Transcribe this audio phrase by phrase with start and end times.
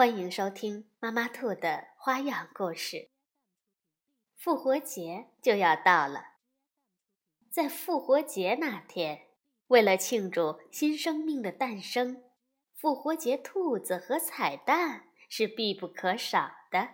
[0.00, 3.10] 欢迎收听妈妈兔的花样故事。
[4.34, 6.36] 复活节就要到了，
[7.50, 9.26] 在复活节那天，
[9.66, 12.24] 为了庆祝新生命的诞生，
[12.74, 16.88] 复活节兔子和彩蛋是必不可少的。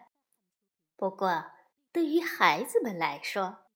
[0.97, 1.53] 不过，
[1.93, 3.67] 对于孩子们来说，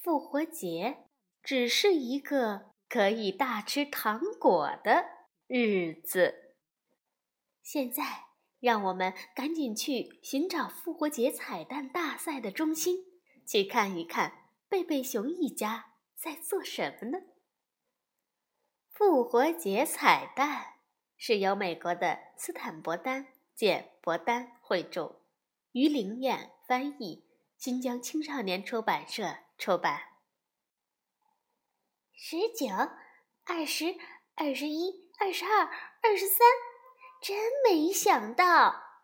[0.00, 1.04] 复活节
[1.42, 5.04] 只是一个可以大吃糖果的
[5.48, 6.56] 日子。
[7.62, 8.29] 现在。
[8.60, 13.06] 让我们赶紧去寻找复活节彩蛋大赛的中心，
[13.46, 17.24] 去看一看贝贝熊一家在做什么呢？
[18.90, 20.74] 复活节彩蛋
[21.16, 25.22] 是由美国的斯坦伯丹·简·伯丹绘著，
[25.72, 27.24] 于灵燕翻译，
[27.56, 30.02] 新疆青少年出版社出版。
[32.12, 32.66] 十九、
[33.46, 33.94] 二十、
[34.34, 35.64] 二十一、二十二、
[36.02, 36.46] 二十三。
[37.20, 39.02] 真没想到，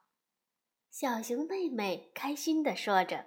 [0.91, 3.27] 小熊妹妹开心地说着：“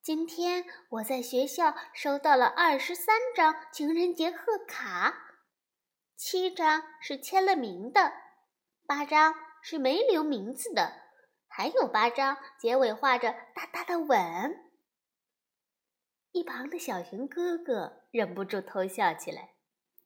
[0.00, 5.32] 今天我在学校收到了二十三张情人节贺卡，
[6.14, 8.12] 七张是签了名的，
[8.86, 10.92] 八张是没留名字的，
[11.48, 14.70] 还有八张结尾画着大大的吻。”
[16.30, 19.54] 一旁的小熊哥哥忍不住偷笑起来，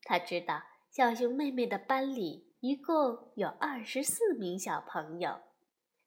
[0.02, 2.47] 他知道小熊妹妹的班里。
[2.60, 5.42] 一共有二十四名小朋友，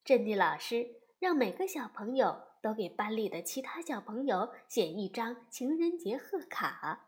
[0.04, 7.08] 珍妮老师让每个小朋友都给班里的其他小朋友写一张情人节贺卡。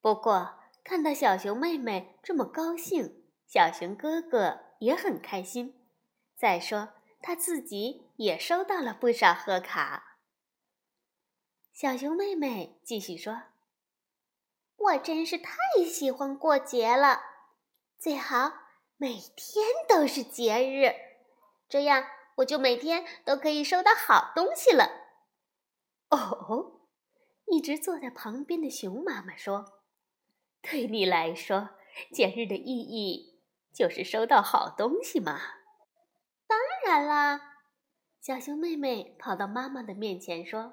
[0.00, 5.86] 不过，看到小熊妹妹这么高兴，小熊哥哥也很开心。
[6.34, 6.88] 再说，
[7.22, 10.16] 他自己也收到了不少贺卡。
[11.72, 13.42] 小熊妹妹继续说
[14.76, 15.54] ：“我真是太
[15.86, 17.26] 喜欢过节了。”
[18.00, 18.50] 最好
[18.96, 20.94] 每天都是节日，
[21.68, 22.02] 这样
[22.36, 24.88] 我就每天都可以收到好东西了。
[26.08, 26.80] 哦，
[27.44, 29.82] 一直坐在旁边的熊妈妈说
[30.62, 31.68] ：“对你来说，
[32.10, 33.38] 节日的意义
[33.70, 35.38] 就是收到好东西嘛？”
[36.48, 37.58] 当然啦！
[38.22, 40.72] 小熊妹妹跑到妈妈的面前说：“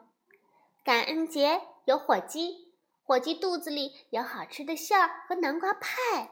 [0.82, 2.74] 感恩节有火鸡，
[3.04, 6.32] 火鸡肚子里有好吃的馅儿和南瓜派。”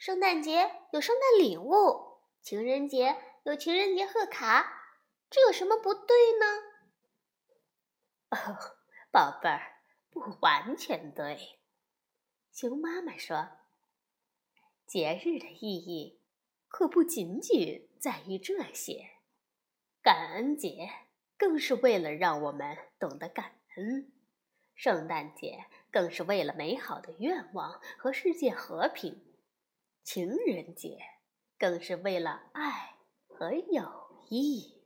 [0.00, 4.96] 圣诞节有圣诞礼物，情人节有情人节贺卡，
[5.28, 6.46] 这有什么不对呢？
[8.30, 8.78] 哦，
[9.12, 11.58] 宝贝儿，不完全对。
[12.50, 13.46] 熊妈妈说
[14.88, 16.22] ：“节日的意义
[16.68, 19.06] 可不仅仅在于这些，
[20.02, 20.88] 感恩节
[21.36, 24.10] 更是为了让我们懂得感恩，
[24.74, 29.22] 圣诞节更是为了美好的愿望和世界和平。”
[30.02, 30.98] 情人节
[31.58, 32.96] 更是为了爱
[33.26, 34.82] 和友谊。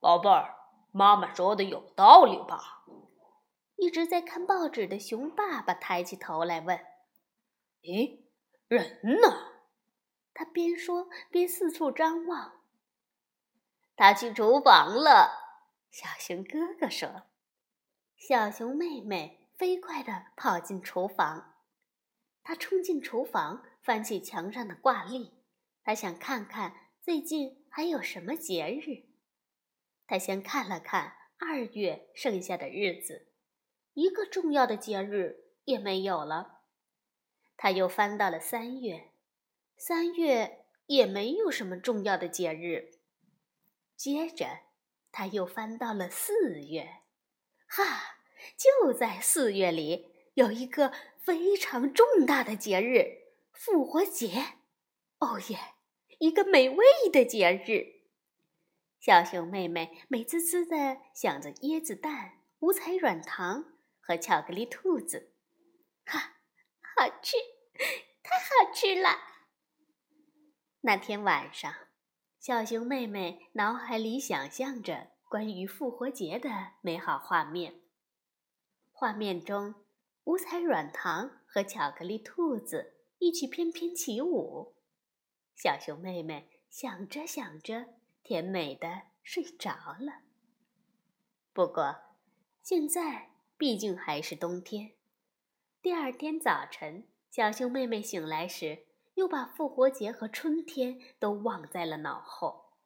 [0.00, 0.56] 宝贝儿，
[0.92, 2.84] 妈妈说的有道理吧？
[3.76, 6.78] 一直在看报纸的熊爸爸抬起头来问
[7.82, 8.24] ：“咦，
[8.68, 9.52] 人呢？”
[10.32, 12.62] 他边说边四处张望。
[13.96, 15.30] 他去厨房了。
[15.90, 17.24] 小熊哥哥说
[18.16, 21.49] ：“小熊妹妹飞快地跑进厨房。”
[22.42, 25.32] 他冲进厨房，翻起墙上的挂历。
[25.82, 29.08] 他想看看最近还有什么节日。
[30.06, 33.32] 他先看了看二月剩下的日子，
[33.94, 36.62] 一个重要的节日也没有了。
[37.56, 39.12] 他又翻到了三月，
[39.76, 43.00] 三月也没有什么重要的节日。
[43.96, 44.46] 接着，
[45.12, 47.02] 他又翻到了四月，
[47.66, 48.16] 哈，
[48.56, 50.10] 就在四月里。
[50.34, 54.56] 有一个非常重大的节日——复活节，
[55.18, 55.58] 哦耶！
[56.18, 58.00] 一个美味的节日。
[58.98, 65.34] 小熊妹妹美滋滋的想着椰子蛋、五彩软糖和巧克力兔子，
[66.06, 66.36] 哈，
[66.96, 67.36] 好吃，
[68.22, 69.10] 太好吃了！
[70.80, 71.72] 那天晚上，
[72.38, 77.82] 小熊妹妹脑海里想象着关于复活节的美好画面，
[78.90, 79.74] 画面中。
[80.30, 84.76] 五彩软糖和巧克力兔子一起翩翩起舞，
[85.56, 87.86] 小熊妹妹想着想着，
[88.22, 90.20] 甜美的睡着了。
[91.52, 91.96] 不过，
[92.62, 94.92] 现在毕竟还是冬天。
[95.82, 98.84] 第二天早晨，小熊妹妹醒来时，
[99.14, 102.76] 又把复活节和春天都忘在了脑后，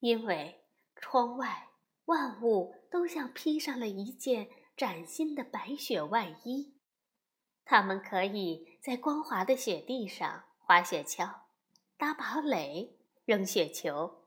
[0.00, 0.64] 因为
[0.94, 1.68] 窗外
[2.06, 6.74] 万物都像披上了一件崭新的白雪外衣。
[7.64, 11.40] 它们可以在光滑的雪地上滑雪橇、
[11.96, 14.24] 搭堡垒、扔雪球，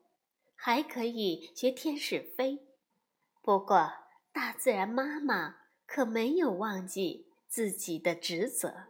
[0.56, 2.68] 还可以学天使飞。
[3.42, 3.92] 不过，
[4.34, 8.88] 大自然妈妈可没有忘记自己的职责。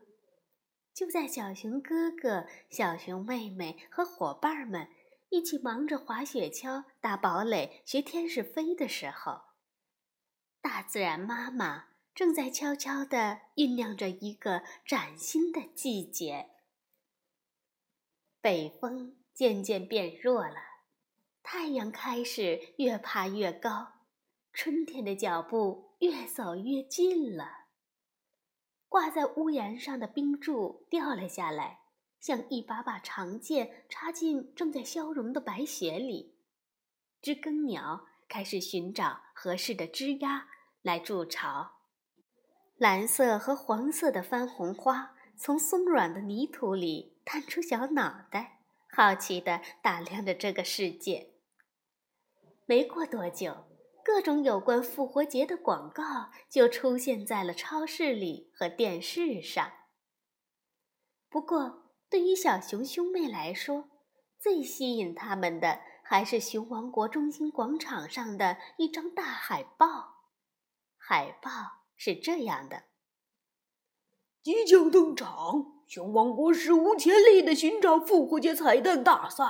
[0.93, 4.87] 就在小熊哥哥、小熊妹妹和伙伴们
[5.29, 9.41] 一起忙着滑雪橇、搭堡垒、学天使飞的时候，
[10.61, 16.49] 大自然妈妈正在悄悄地酝酿着一个崭新的季节。
[18.41, 20.55] 北风渐渐变弱了，
[21.43, 23.93] 太阳开始越爬越高。
[24.51, 27.67] 春天的脚步越走越近了。
[28.89, 31.81] 挂在屋檐上的冰柱掉了下来，
[32.19, 36.35] 像一把把长剑插进正在消融的白雪里。
[37.21, 40.49] 知更鸟开始寻找合适的枝丫
[40.81, 41.71] 来筑巢。
[42.75, 48.59] 蓝色和黄色的番红花从松软的泥土里探出小脑袋，
[48.91, 51.29] 好奇地打量着这个世界。
[52.65, 53.65] 没过多久。
[54.03, 59.71] 各种有关复活节的广告就出现在了超市里和电视上。
[61.29, 63.89] 不过，对于小熊兄妹来说，
[64.39, 70.23] 最吸引他们的还是熊王国中心广场上的一张大海报。
[70.97, 71.51] 海报
[71.95, 72.85] 是这样的：
[74.41, 79.45] 即将登场，熊王国史无前例的寻找复活节彩蛋大赛，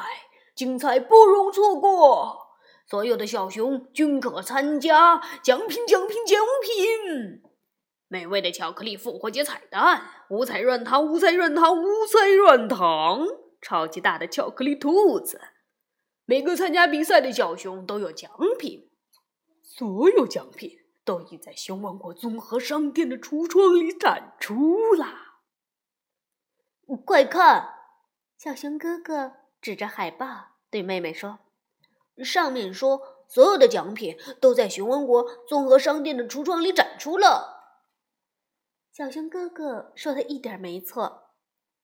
[0.53, 2.57] 精彩不容错过。
[2.85, 7.41] 所有的小熊均可参加，奖品奖品奖品！
[8.09, 13.25] 美味的巧克力复活节彩蛋，五彩软糖五彩软糖五彩软糖，
[13.61, 15.39] 超级大的巧克力兔子，
[16.29, 18.87] 每个参加比赛的小熊都有奖品。
[19.63, 25.39] 所有奖品都已在熊王国综合商店的橱窗里展出啦！
[27.03, 27.73] 快看，
[28.37, 31.39] 小熊哥哥指着海报对妹妹说。
[32.23, 37.79] 上面说，所有的奖品都在熊王国综合商店的橱窗里展出了。
[38.91, 41.31] 小熊哥哥说的一点没错，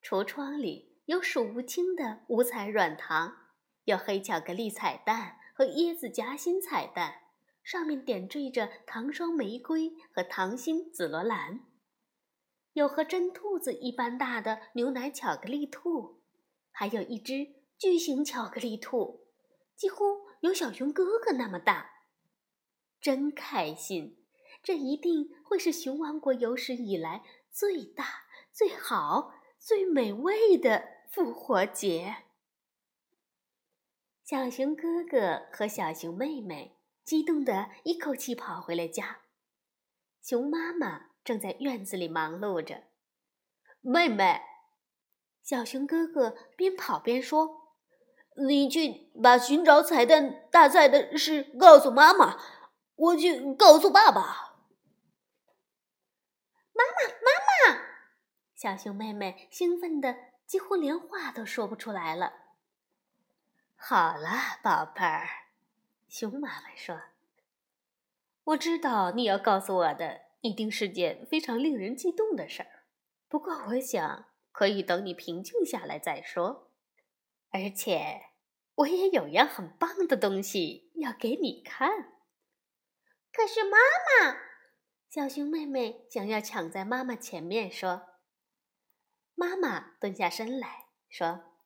[0.03, 3.37] 橱窗里有数不清的五彩软糖，
[3.85, 7.21] 有黑巧克力彩蛋和椰子夹心彩蛋，
[7.63, 11.61] 上面点缀着糖霜玫瑰和糖心紫罗兰，
[12.73, 16.21] 有和真兔子一般大的牛奶巧克力兔，
[16.71, 17.47] 还有一只
[17.77, 19.27] 巨型巧克力兔。
[19.75, 20.03] 几乎
[20.39, 21.89] 有小熊哥哥那么大，
[22.99, 24.25] 真开心！
[24.63, 27.21] 这一定会是熊王国有史以来
[27.51, 28.05] 最大、
[28.51, 32.24] 最好、最美味的复活节。
[34.25, 39.19] 小熊哥哥和小熊妹妹激动的一口气跑回了家，
[40.19, 42.85] 熊妈妈正在院子里忙碌着。
[43.81, 44.41] 妹妹，
[45.43, 47.75] 小熊哥哥边跑边说。
[48.47, 52.39] 你去把寻找彩蛋大赛的事告诉妈妈，
[52.95, 54.55] 我去告诉爸爸。
[56.73, 57.81] 妈妈，妈妈！
[58.55, 60.15] 小熊妹妹兴奋的
[60.47, 62.44] 几乎连话都说不出来了。
[63.75, 65.27] 好了，宝贝儿，
[66.07, 66.99] 熊妈妈说
[68.45, 72.85] ：“我知道你要告诉我的一定是件非常令人激动的事儿，
[73.27, 76.71] 不过我想可以等你平静下来再说。”
[77.51, 78.31] 而且，
[78.75, 81.89] 我也有样很棒的东西要给你看。
[83.31, 83.77] 可是，妈
[84.21, 84.37] 妈，
[85.09, 88.07] 小熊妹妹想要抢在妈妈前面说。
[89.35, 91.59] 妈妈蹲下身来说：“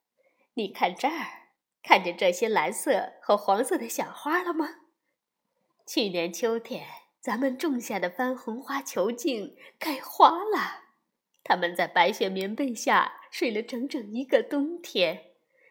[0.56, 1.49] 你看这儿，
[1.82, 4.76] 看见这些蓝色和黄色的小花了吗？
[5.86, 6.86] 去年秋天
[7.20, 10.84] 咱们种下的番红花球茎开花了，
[11.44, 15.26] 它们在白雪棉被下睡了整整一个冬天。”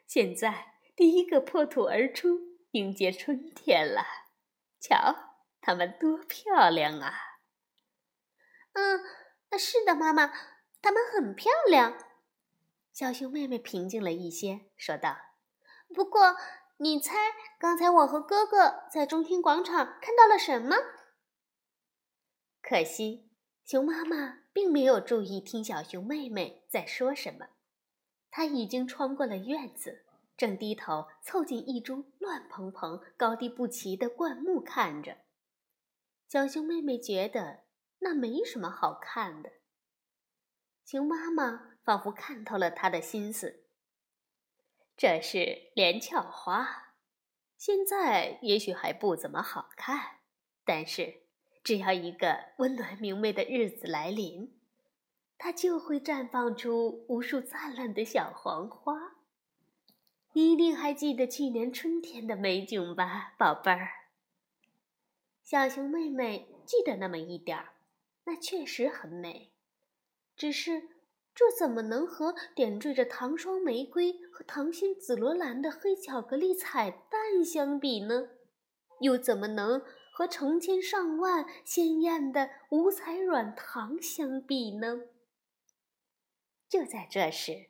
[0.09, 4.03] 现在第一个破土而出，迎接春天了。
[4.81, 5.15] 瞧，
[5.61, 7.15] 它们多漂亮啊！
[8.73, 9.01] 嗯，
[9.59, 10.33] 是的，妈妈，
[10.81, 11.99] 它们很漂亮。
[12.93, 15.19] 小熊妹妹平静了一些，说道
[15.95, 16.37] ：“不过，
[16.77, 17.17] 你猜
[17.59, 20.77] 刚才我和哥哥在中庭广场看到了什么？”
[22.63, 23.31] 可惜，
[23.65, 27.49] 熊妈妈并没有注意听小熊妹妹在说什么。
[28.31, 30.05] 她已经穿过了院子，
[30.37, 35.17] 正低头凑近一株乱蓬蓬、高低不齐的灌木看着。
[36.29, 37.65] 小熊妹妹觉得
[38.01, 39.51] 那没什么好看的。
[40.85, 43.65] 熊妈妈仿佛看透了她的心思。
[44.99, 46.95] 这是连翘花，
[47.57, 50.19] 现在也许还不怎么好看，
[50.65, 51.21] 但是
[51.63, 54.59] 只要一个温暖明媚的日子来临。
[55.39, 59.13] 它就会绽放出无数灿烂的小黄花。
[60.33, 63.89] 你一定还记得去年春天的美景吧，宝贝儿？
[65.45, 67.75] 小熊妹妹记得那么一点儿，
[68.25, 69.53] 那确实很美。
[70.37, 70.89] 只是，
[71.39, 78.31] 这怎么能和点缀着糖霜玫瑰和糖心紫罗兰的黑巧克力彩蛋相比呢？
[78.99, 79.81] 又怎么能
[80.13, 85.03] 和成千上万鲜艳的五彩软糖相比呢？
[86.69, 87.69] 就在这时，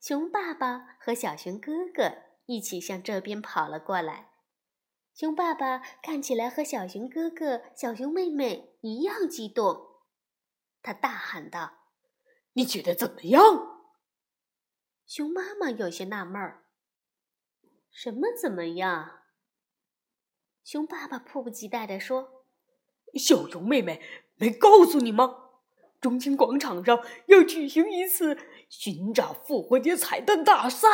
[0.00, 4.30] 熊爸爸和小熊哥哥一起向这边跑了过来。
[5.12, 10.00] 熊爸爸看起来和小熊哥哥、小熊妹妹一样激动，
[10.80, 11.75] 他大喊道
[12.56, 13.84] ：“你觉得怎么样？”
[15.06, 16.64] 熊妈妈有些纳闷儿
[17.92, 19.20] ：“什么怎么样？”
[20.64, 22.44] 熊爸爸迫不及待地说
[23.14, 24.02] ：“小熊妹妹
[24.34, 25.44] 没告诉你吗？”
[26.00, 28.36] 中心广场上要举行一次
[28.68, 30.88] 寻找复活节彩蛋大赛，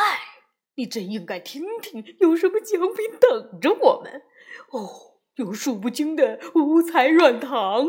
[0.75, 4.23] 你真应该听听有什么奖品等着我们
[4.69, 5.19] 哦！
[5.35, 7.85] 有数不清的五彩软糖。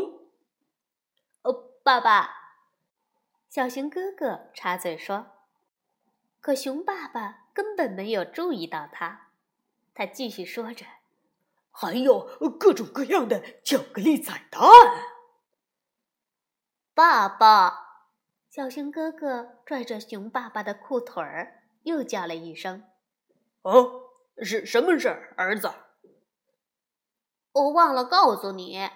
[1.43, 1.53] 哦，
[1.83, 2.29] 爸爸，
[3.49, 5.27] 小熊哥哥插嘴说。
[6.41, 9.31] 可熊爸爸根本没有注意到他，
[9.95, 10.85] 他继续说着
[11.71, 12.27] ：“还有
[12.59, 14.61] 各种各样的巧克力彩蛋。”
[16.93, 18.11] 爸爸，
[18.51, 22.83] 小熊哥哥拽着熊爸爸的裤腿儿，又叫了一声
[23.63, 24.11] ：“哦，
[24.43, 25.71] 是什么事儿，儿子？”
[27.53, 28.87] 我忘了告诉你，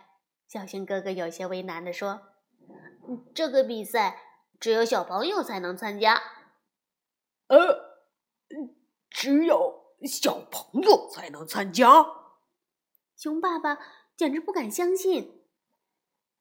[0.47, 2.21] 小熊哥哥有些为难地说
[3.33, 4.28] ：“这个比赛
[4.59, 6.21] 只有小朋友才能参加。”
[7.47, 8.05] 呃，
[9.09, 12.05] 只有小朋友才能参加？
[13.15, 13.77] 熊爸爸
[14.15, 15.43] 简直不敢相信。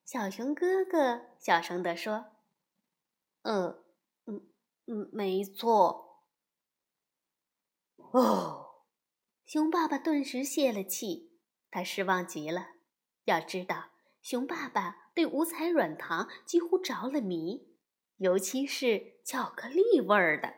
[0.04, 2.26] 小熊哥哥小声地说
[3.42, 3.82] ：“嗯，
[4.26, 4.48] 嗯，
[4.86, 6.24] 嗯，没错。”
[8.12, 8.84] 哦，
[9.44, 11.38] 熊爸爸顿时泄了气，
[11.70, 12.68] 他失望极了。
[13.24, 13.90] 要知道，
[14.22, 17.66] 熊爸爸对五彩软糖几乎着了迷，
[18.18, 20.54] 尤其是巧克力味儿的。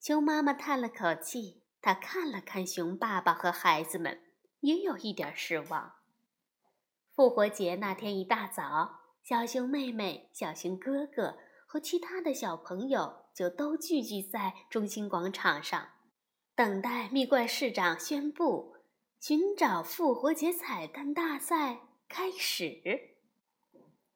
[0.00, 4.20] 熊妈妈叹了口气，她看了看熊爸爸和孩子们，
[4.60, 5.94] 也有一点失望。
[7.12, 15.88] 复活节那天一大早，小熊妹妹、小熊哥哥和其他的小朋友就都聚集在中心广场上，
[16.54, 18.76] 等待蜜罐市长宣布
[19.20, 23.09] 寻找复活节彩蛋大赛开始。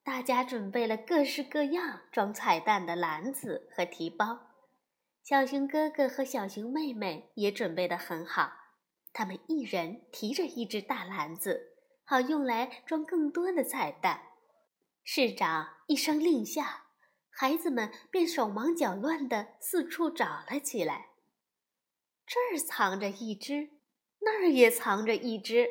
[0.05, 4.51] 大家准备了各式各样装彩蛋的篮子和提包，
[5.23, 8.51] 小熊哥哥和小熊妹妹也准备得很好，
[9.11, 11.71] 他们一人提着一只大篮子。
[12.07, 14.21] 好用来装更多的彩蛋。
[15.03, 16.83] 市长一声令下，
[17.31, 21.07] 孩子们便手忙脚乱地四处找了起来。
[22.27, 23.71] 这儿藏着一只，
[24.19, 25.67] 那儿也藏着一只，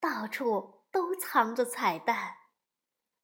[0.00, 2.36] 到处都藏着彩蛋。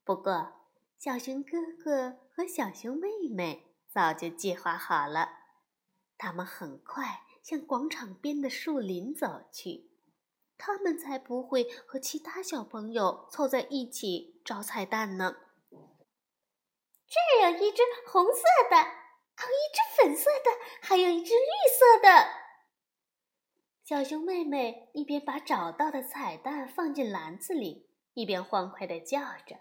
[0.04, 0.52] 不过，
[0.98, 5.30] 小熊哥哥和小熊妹妹早就计划好了，
[6.18, 9.90] 他们很快向广场边的树林走去。
[10.56, 15.36] 他们才不会和其他小朋友凑在一起找彩蛋呢。
[17.08, 18.76] 这儿有一只红色的，
[19.34, 22.28] 还有一只粉色的，还有一只绿色的。
[23.82, 29.56] 小熊妹妹一边把找到的彩蛋放进篮子里，一边欢快地叫着：“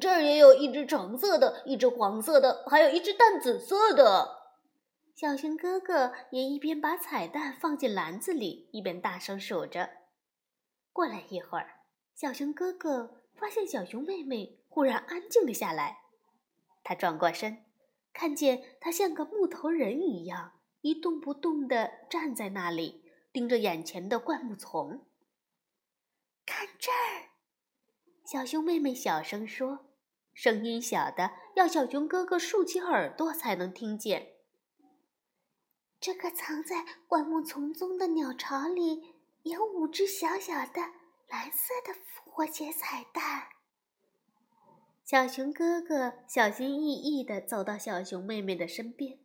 [0.00, 4.36] 这儿也有一只橙色的，一只黄色的，还有一只淡紫色的。”
[5.16, 9.90] 小熊哥哥也一边把彩蛋放进篮子里，一边大声数着。
[10.92, 11.80] 过了一会儿，
[12.14, 16.02] 小熊哥哥发现小熊妹妹忽然安静了下来。
[16.84, 17.64] 他转过身，
[18.12, 20.52] 看见她像个木头人一样
[20.82, 23.02] 一动不动地站在那里，
[23.32, 25.04] 盯着眼前的灌木丛。
[26.46, 27.27] 看这儿，
[28.30, 29.86] 小熊妹妹小声说，
[30.34, 34.34] 声音小的要小熊哥哥竖起耳朵才能听见。
[35.98, 40.92] 这个藏在灌木丛中的鸟巢里有五只小小的
[41.26, 43.48] 蓝色的复活节彩蛋。
[45.02, 49.20] 小熊哥哥小心翼翼地走到小熊妹妹的身边，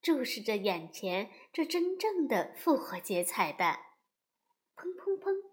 [0.00, 3.80] 注视着眼前这真正的复活节彩蛋。
[4.76, 5.50] 砰砰砰！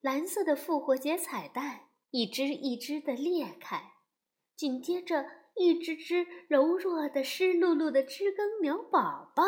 [0.00, 3.92] 蓝色的复活节彩蛋一只一只的裂开，
[4.54, 5.24] 紧接着，
[5.56, 9.42] 一只只柔弱的、湿漉漉的知更鸟宝宝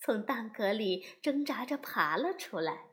[0.00, 2.86] 从蛋壳里挣扎着爬了出来。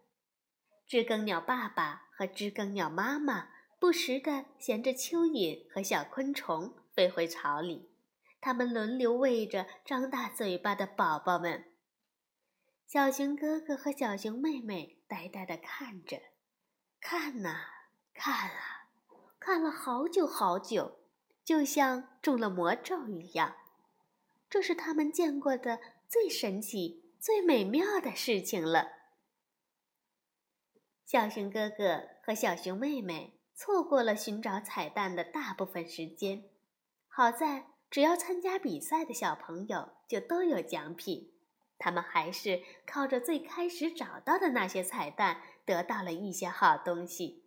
[0.88, 7.90] 知更鸟爸爸和知更鸟妈妈不时地衔着蚯蚓和小昆虫飞回巢里，
[8.40, 11.66] 他们轮流喂着张大嘴巴的宝宝们。
[12.86, 16.22] 小熊哥哥和小熊妹妹呆呆地看着，
[17.02, 17.66] 看呐，
[18.14, 18.77] 看啊，
[19.48, 20.98] 看了好久好久，
[21.46, 23.56] 就像中了魔咒一样。
[24.50, 28.90] 这是他们见过的最神奇、最美妙的事情了。
[31.06, 36.44] 小熊哥哥和小熊妹妹错过了寻找彩蛋的大部分时间。
[37.08, 41.32] 好在，只要参加比赛的小朋友就都有奖品。
[41.78, 47.46] 他们还是靠着最开始找到的那些彩蛋得到了一些好东西：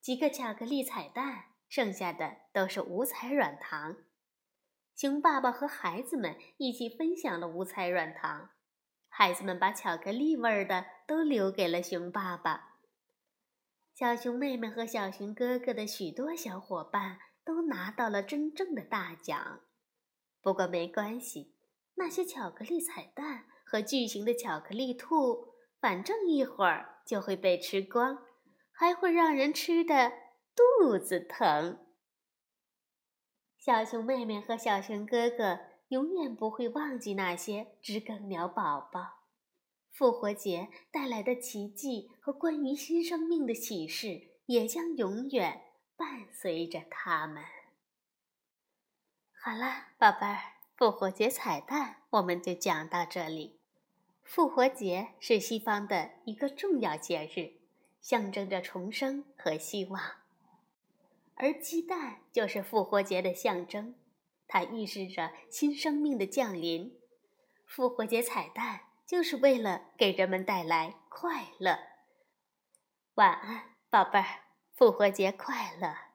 [0.00, 3.96] 几个巧克力彩蛋，剩下的都是五彩软糖。
[4.94, 8.50] 熊爸爸和孩子们一起分享了五彩软糖，
[9.08, 12.78] 孩子们把巧克力味儿的都留给了熊爸爸。
[13.94, 19.60] 小熊妹妹和小熊哥哥的许多小伙伴都拿到了真正的大奖，
[20.40, 21.54] 不过没关系，
[21.94, 28.25] 那些巧克力彩蛋和巨型的巧克力兔，反正一会儿就会被吃光，
[28.78, 30.12] 还会让人吃的
[30.54, 31.86] 肚子疼。
[33.58, 39.24] 小熊妹妹和小熊哥哥永远不会忘记那些知更鸟宝宝。
[39.90, 45.62] 复活节带来的奇迹和关于新生命的启示，也将永远
[45.96, 47.42] 伴随着他们。
[49.32, 50.38] 好了，宝贝儿，
[50.76, 53.58] 复活节彩蛋我们就讲到这里。
[54.22, 57.55] 复活节是西方的一个重要节日，
[58.06, 60.00] 象征着重生和希望，
[61.34, 63.96] 而鸡蛋就是复活节的象征，
[64.46, 66.96] 它预示着新生命的降临。
[67.66, 68.82] 复活节彩蛋。
[69.06, 71.78] 就是为了给人们带来快乐。
[73.14, 74.40] 晚安，宝贝儿，
[74.74, 76.05] 复活节快乐。